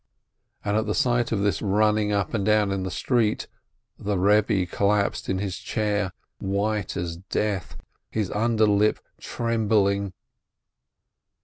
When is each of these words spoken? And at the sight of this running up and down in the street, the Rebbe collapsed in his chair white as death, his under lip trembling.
And 0.65 0.75
at 0.75 0.87
the 0.87 0.95
sight 0.95 1.31
of 1.31 1.41
this 1.41 1.61
running 1.61 2.11
up 2.11 2.33
and 2.33 2.43
down 2.43 2.71
in 2.71 2.81
the 2.81 2.89
street, 2.89 3.45
the 3.99 4.17
Rebbe 4.17 4.65
collapsed 4.65 5.29
in 5.29 5.37
his 5.37 5.59
chair 5.59 6.11
white 6.39 6.97
as 6.97 7.17
death, 7.17 7.77
his 8.09 8.31
under 8.31 8.65
lip 8.65 8.99
trembling. 9.19 10.13